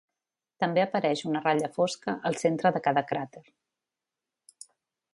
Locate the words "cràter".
3.13-3.45